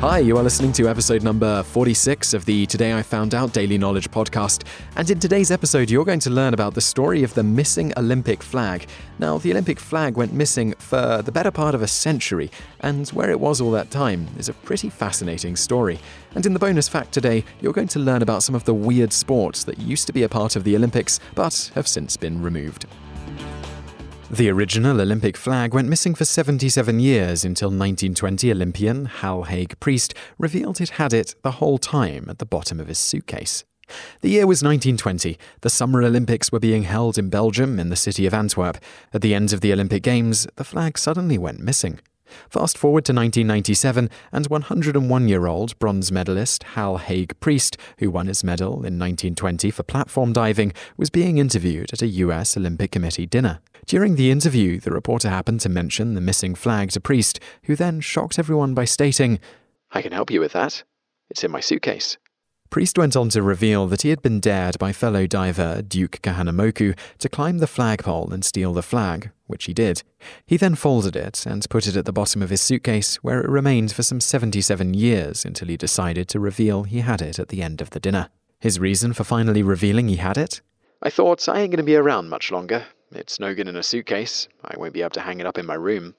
Hi, 0.00 0.20
you 0.20 0.36
are 0.36 0.44
listening 0.44 0.70
to 0.74 0.88
episode 0.88 1.24
number 1.24 1.64
46 1.64 2.32
of 2.32 2.44
the 2.44 2.66
Today 2.66 2.96
I 2.96 3.02
Found 3.02 3.34
Out 3.34 3.52
Daily 3.52 3.76
Knowledge 3.76 4.12
podcast. 4.12 4.62
And 4.94 5.10
in 5.10 5.18
today's 5.18 5.50
episode, 5.50 5.90
you're 5.90 6.04
going 6.04 6.20
to 6.20 6.30
learn 6.30 6.54
about 6.54 6.74
the 6.74 6.80
story 6.80 7.24
of 7.24 7.34
the 7.34 7.42
missing 7.42 7.92
Olympic 7.96 8.44
flag. 8.44 8.86
Now, 9.18 9.38
the 9.38 9.50
Olympic 9.50 9.80
flag 9.80 10.16
went 10.16 10.32
missing 10.32 10.74
for 10.78 11.20
the 11.20 11.32
better 11.32 11.50
part 11.50 11.74
of 11.74 11.82
a 11.82 11.88
century, 11.88 12.48
and 12.78 13.08
where 13.08 13.32
it 13.32 13.40
was 13.40 13.60
all 13.60 13.72
that 13.72 13.90
time 13.90 14.28
is 14.38 14.48
a 14.48 14.52
pretty 14.54 14.88
fascinating 14.88 15.56
story. 15.56 15.98
And 16.36 16.46
in 16.46 16.52
the 16.52 16.60
bonus 16.60 16.88
fact 16.88 17.10
today, 17.10 17.44
you're 17.60 17.72
going 17.72 17.88
to 17.88 17.98
learn 17.98 18.22
about 18.22 18.44
some 18.44 18.54
of 18.54 18.62
the 18.66 18.74
weird 18.74 19.12
sports 19.12 19.64
that 19.64 19.80
used 19.80 20.06
to 20.06 20.12
be 20.12 20.22
a 20.22 20.28
part 20.28 20.54
of 20.54 20.62
the 20.62 20.76
Olympics 20.76 21.18
but 21.34 21.72
have 21.74 21.88
since 21.88 22.16
been 22.16 22.40
removed. 22.40 22.86
The 24.30 24.50
original 24.50 25.00
Olympic 25.00 25.38
flag 25.38 25.72
went 25.72 25.88
missing 25.88 26.14
for 26.14 26.26
77 26.26 27.00
years 27.00 27.46
until 27.46 27.68
1920 27.68 28.52
Olympian 28.52 29.06
Hal 29.06 29.44
Haig 29.44 29.80
Prieste 29.80 30.12
revealed 30.36 30.76
he'd 30.78 30.90
had 30.90 31.14
it 31.14 31.34
the 31.42 31.52
whole 31.52 31.78
time 31.78 32.26
at 32.28 32.38
the 32.38 32.44
bottom 32.44 32.78
of 32.78 32.88
his 32.88 32.98
suitcase. 32.98 33.64
The 34.20 34.28
year 34.28 34.46
was 34.46 34.62
1920. 34.62 35.38
The 35.62 35.70
Summer 35.70 36.02
Olympics 36.02 36.52
were 36.52 36.60
being 36.60 36.82
held 36.82 37.16
in 37.16 37.30
Belgium 37.30 37.80
in 37.80 37.88
the 37.88 37.96
city 37.96 38.26
of 38.26 38.34
Antwerp. 38.34 38.76
At 39.14 39.22
the 39.22 39.34
end 39.34 39.54
of 39.54 39.62
the 39.62 39.72
Olympic 39.72 40.02
Games, 40.02 40.46
the 40.56 40.64
flag 40.64 40.98
suddenly 40.98 41.38
went 41.38 41.60
missing. 41.60 41.98
Fast 42.50 42.78
forward 42.78 43.04
to 43.04 43.12
1997, 43.12 44.10
and 44.32 44.46
101 44.46 45.28
year 45.28 45.46
old 45.46 45.78
bronze 45.78 46.12
medalist 46.12 46.62
Hal 46.74 46.98
Haig 46.98 47.34
Prieste, 47.40 47.76
who 47.98 48.10
won 48.10 48.26
his 48.26 48.44
medal 48.44 48.74
in 48.74 48.98
1920 48.98 49.70
for 49.70 49.82
platform 49.82 50.32
diving, 50.32 50.72
was 50.96 51.10
being 51.10 51.38
interviewed 51.38 51.92
at 51.92 52.02
a 52.02 52.06
US 52.06 52.56
Olympic 52.56 52.90
Committee 52.90 53.26
dinner. 53.26 53.60
During 53.86 54.16
the 54.16 54.30
interview, 54.30 54.80
the 54.80 54.90
reporter 54.90 55.30
happened 55.30 55.60
to 55.62 55.68
mention 55.68 56.14
the 56.14 56.20
missing 56.20 56.54
flag 56.54 56.90
to 56.90 57.00
Prieste, 57.00 57.40
who 57.64 57.76
then 57.76 58.00
shocked 58.00 58.38
everyone 58.38 58.74
by 58.74 58.84
stating, 58.84 59.38
I 59.90 60.02
can 60.02 60.12
help 60.12 60.30
you 60.30 60.40
with 60.40 60.52
that. 60.52 60.84
It's 61.30 61.44
in 61.44 61.50
my 61.50 61.60
suitcase. 61.60 62.18
Prieste 62.70 62.98
went 62.98 63.16
on 63.16 63.30
to 63.30 63.42
reveal 63.42 63.86
that 63.86 64.02
he 64.02 64.10
had 64.10 64.20
been 64.20 64.40
dared 64.40 64.78
by 64.78 64.92
fellow 64.92 65.26
diver 65.26 65.80
Duke 65.80 66.20
Kahanamoku 66.22 66.98
to 67.18 67.28
climb 67.28 67.58
the 67.58 67.66
flagpole 67.66 68.30
and 68.30 68.44
steal 68.44 68.74
the 68.74 68.82
flag, 68.82 69.30
which 69.46 69.64
he 69.64 69.72
did. 69.72 70.02
He 70.44 70.58
then 70.58 70.74
folded 70.74 71.16
it 71.16 71.46
and 71.46 71.68
put 71.70 71.86
it 71.86 71.96
at 71.96 72.04
the 72.04 72.12
bottom 72.12 72.42
of 72.42 72.50
his 72.50 72.60
suitcase, 72.60 73.16
where 73.16 73.40
it 73.40 73.48
remained 73.48 73.92
for 73.92 74.02
some 74.02 74.20
77 74.20 74.92
years 74.92 75.46
until 75.46 75.68
he 75.68 75.78
decided 75.78 76.28
to 76.28 76.40
reveal 76.40 76.82
he 76.82 77.00
had 77.00 77.22
it 77.22 77.38
at 77.38 77.48
the 77.48 77.62
end 77.62 77.80
of 77.80 77.90
the 77.90 78.00
dinner. 78.00 78.28
His 78.60 78.78
reason 78.78 79.14
for 79.14 79.24
finally 79.24 79.62
revealing 79.62 80.08
he 80.08 80.16
had 80.16 80.36
it? 80.36 80.60
I 81.02 81.10
thought 81.10 81.48
I 81.48 81.60
ain't 81.60 81.70
going 81.70 81.78
to 81.78 81.84
be 81.84 81.96
around 81.96 82.28
much 82.28 82.50
longer. 82.50 82.84
It's 83.12 83.40
no 83.40 83.54
good 83.54 83.68
in 83.68 83.76
a 83.76 83.82
suitcase. 83.82 84.48
I 84.62 84.76
won't 84.76 84.92
be 84.92 85.00
able 85.00 85.10
to 85.10 85.20
hang 85.20 85.40
it 85.40 85.46
up 85.46 85.56
in 85.56 85.64
my 85.64 85.74
room. 85.74 86.14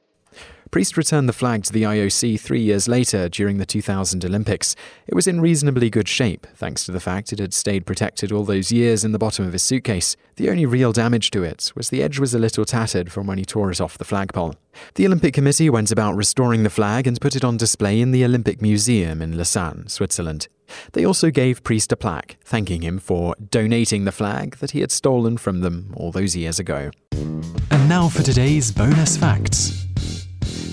Prieste 0.71 0.97
returned 0.97 1.27
the 1.27 1.33
flag 1.33 1.63
to 1.63 1.73
the 1.73 1.81
IOC 1.81 2.39
three 2.39 2.61
years 2.61 2.87
later 2.87 3.27
during 3.27 3.57
the 3.57 3.65
2000 3.65 4.23
Olympics. 4.23 4.75
It 5.07 5.15
was 5.15 5.25
in 5.25 5.41
reasonably 5.41 5.89
good 5.89 6.07
shape, 6.07 6.45
thanks 6.55 6.85
to 6.85 6.91
the 6.91 6.99
fact 6.99 7.33
it 7.33 7.39
had 7.39 7.55
stayed 7.55 7.87
protected 7.87 8.31
all 8.31 8.43
those 8.43 8.71
years 8.71 9.03
in 9.03 9.11
the 9.11 9.17
bottom 9.17 9.47
of 9.47 9.53
his 9.53 9.63
suitcase. 9.63 10.15
The 10.35 10.47
only 10.47 10.67
real 10.67 10.93
damage 10.93 11.31
to 11.31 11.41
it 11.41 11.71
was 11.75 11.89
the 11.89 12.03
edge 12.03 12.19
was 12.19 12.35
a 12.35 12.39
little 12.39 12.65
tattered 12.65 13.11
from 13.11 13.25
when 13.25 13.39
he 13.39 13.45
tore 13.45 13.71
it 13.71 13.81
off 13.81 13.97
the 13.97 14.05
flagpole. 14.05 14.53
The 14.93 15.07
Olympic 15.07 15.33
Committee 15.33 15.71
went 15.71 15.91
about 15.91 16.15
restoring 16.15 16.61
the 16.61 16.69
flag 16.69 17.07
and 17.07 17.19
put 17.19 17.35
it 17.35 17.43
on 17.43 17.57
display 17.57 17.99
in 17.99 18.11
the 18.11 18.23
Olympic 18.23 18.61
Museum 18.61 19.23
in 19.23 19.37
Lausanne, 19.37 19.87
Switzerland. 19.87 20.49
They 20.93 21.03
also 21.03 21.31
gave 21.31 21.63
Prieste 21.63 21.93
a 21.93 21.97
plaque, 21.97 22.37
thanking 22.45 22.83
him 22.83 22.99
for 22.99 23.33
donating 23.49 24.05
the 24.05 24.11
flag 24.11 24.57
that 24.57 24.71
he 24.71 24.81
had 24.81 24.91
stolen 24.91 25.37
from 25.37 25.61
them 25.61 25.95
all 25.97 26.11
those 26.11 26.35
years 26.35 26.59
ago. 26.59 26.91
And 27.11 27.89
now 27.89 28.07
for 28.07 28.21
today's 28.21 28.71
bonus 28.71 29.17
facts. 29.17 29.88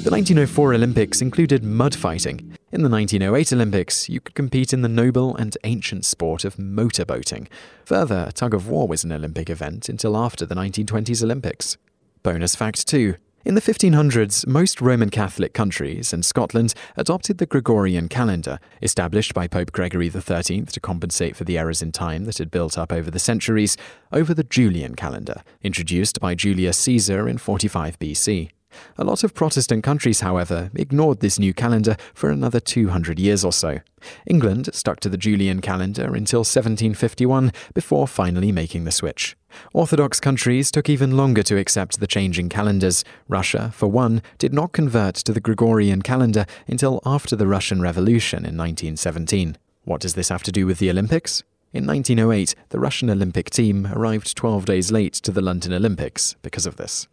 The 0.06 0.12
1904 0.12 0.74
Olympics 0.74 1.20
included 1.20 1.64
mud 1.64 1.92
fighting. 1.92 2.56
In 2.70 2.84
the 2.84 2.88
1908 2.88 3.52
Olympics, 3.52 4.08
you 4.08 4.20
could 4.20 4.36
compete 4.36 4.72
in 4.72 4.82
the 4.82 4.88
noble 4.88 5.34
and 5.34 5.58
ancient 5.64 6.04
sport 6.04 6.44
of 6.44 6.54
motorboating. 6.58 7.48
Further, 7.86 8.30
tug 8.32 8.54
of 8.54 8.68
war 8.68 8.86
was 8.86 9.02
an 9.02 9.10
Olympic 9.10 9.50
event 9.50 9.88
until 9.88 10.16
after 10.16 10.46
the 10.46 10.54
1920s 10.54 11.24
Olympics. 11.24 11.76
Bonus 12.22 12.54
fact 12.54 12.86
2 12.86 13.16
in 13.44 13.56
the 13.56 13.60
1500s, 13.60 14.46
most 14.46 14.80
Roman 14.80 15.10
Catholic 15.10 15.52
countries 15.52 16.12
and 16.12 16.24
Scotland 16.24 16.74
adopted 16.96 17.38
the 17.38 17.46
Gregorian 17.46 18.08
calendar, 18.08 18.60
established 18.82 19.34
by 19.34 19.48
Pope 19.48 19.72
Gregory 19.72 20.08
XIII 20.08 20.66
to 20.66 20.80
compensate 20.80 21.34
for 21.34 21.42
the 21.42 21.58
errors 21.58 21.82
in 21.82 21.90
time 21.90 22.26
that 22.26 22.38
had 22.38 22.52
built 22.52 22.78
up 22.78 22.92
over 22.92 23.10
the 23.10 23.18
centuries, 23.18 23.76
over 24.12 24.34
the 24.34 24.44
Julian 24.44 24.94
calendar, 24.94 25.42
introduced 25.62 26.20
by 26.20 26.36
Julius 26.36 26.78
Caesar 26.78 27.28
in 27.28 27.38
45 27.38 27.98
BC. 27.98 28.50
A 28.98 29.04
lot 29.04 29.24
of 29.24 29.34
Protestant 29.34 29.84
countries, 29.84 30.20
however, 30.20 30.70
ignored 30.74 31.20
this 31.20 31.38
new 31.38 31.52
calendar 31.52 31.96
for 32.14 32.30
another 32.30 32.60
200 32.60 33.18
years 33.18 33.44
or 33.44 33.52
so. 33.52 33.80
England 34.26 34.70
stuck 34.72 35.00
to 35.00 35.08
the 35.08 35.18
Julian 35.18 35.60
calendar 35.60 36.14
until 36.14 36.40
1751 36.40 37.52
before 37.74 38.08
finally 38.08 38.52
making 38.52 38.84
the 38.84 38.90
switch. 38.90 39.36
Orthodox 39.74 40.18
countries 40.18 40.70
took 40.70 40.88
even 40.88 41.16
longer 41.16 41.42
to 41.42 41.58
accept 41.58 42.00
the 42.00 42.06
changing 42.06 42.48
calendars. 42.48 43.04
Russia, 43.28 43.70
for 43.74 43.88
one, 43.88 44.22
did 44.38 44.54
not 44.54 44.72
convert 44.72 45.14
to 45.16 45.32
the 45.32 45.40
Gregorian 45.40 46.02
calendar 46.02 46.46
until 46.66 47.00
after 47.04 47.36
the 47.36 47.46
Russian 47.46 47.82
Revolution 47.82 48.38
in 48.38 48.56
1917. 48.56 49.58
What 49.84 50.00
does 50.00 50.14
this 50.14 50.30
have 50.30 50.42
to 50.44 50.52
do 50.52 50.66
with 50.66 50.78
the 50.78 50.90
Olympics? 50.90 51.42
In 51.72 51.86
1908, 51.86 52.54
the 52.70 52.80
Russian 52.80 53.10
Olympic 53.10 53.50
team 53.50 53.88
arrived 53.92 54.34
12 54.36 54.64
days 54.64 54.90
late 54.90 55.12
to 55.14 55.32
the 55.32 55.42
London 55.42 55.74
Olympics 55.74 56.34
because 56.42 56.64
of 56.64 56.76
this. 56.76 57.06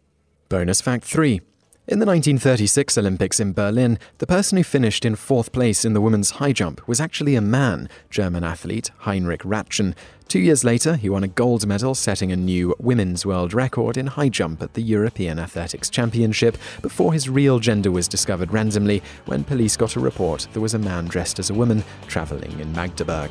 Bonus 0.48 0.80
fact 0.80 1.04
3. 1.04 1.40
In 1.86 1.98
the 1.98 2.06
1936 2.06 2.96
Olympics 2.96 3.40
in 3.40 3.52
Berlin, 3.52 3.98
the 4.18 4.26
person 4.26 4.56
who 4.56 4.64
finished 4.64 5.04
in 5.04 5.16
fourth 5.16 5.52
place 5.52 5.84
in 5.84 5.92
the 5.92 6.00
women's 6.00 6.32
high 6.32 6.52
jump 6.52 6.86
was 6.88 6.98
actually 6.98 7.34
a 7.34 7.42
man, 7.42 7.90
German 8.08 8.42
athlete 8.42 8.90
Heinrich 9.00 9.42
Ratjen. 9.42 9.94
Two 10.26 10.38
years 10.38 10.64
later, 10.64 10.96
he 10.96 11.10
won 11.10 11.24
a 11.24 11.28
gold 11.28 11.66
medal, 11.66 11.94
setting 11.94 12.32
a 12.32 12.36
new 12.36 12.74
women's 12.78 13.26
world 13.26 13.52
record 13.52 13.98
in 13.98 14.06
high 14.06 14.30
jump 14.30 14.62
at 14.62 14.72
the 14.72 14.82
European 14.82 15.38
Athletics 15.38 15.90
Championship 15.90 16.56
before 16.80 17.12
his 17.12 17.28
real 17.28 17.58
gender 17.58 17.90
was 17.90 18.08
discovered 18.08 18.52
randomly 18.52 19.02
when 19.26 19.44
police 19.44 19.76
got 19.76 19.96
a 19.96 20.00
report 20.00 20.48
there 20.54 20.62
was 20.62 20.74
a 20.74 20.78
man 20.78 21.04
dressed 21.06 21.38
as 21.38 21.50
a 21.50 21.54
woman 21.54 21.84
travelling 22.06 22.58
in 22.60 22.72
Magdeburg. 22.72 23.30